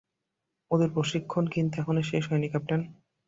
[0.71, 2.81] ওদের প্রশিক্ষণ কিন্তু এখনো শেষ হয়নি, ক্যাপ্টেন।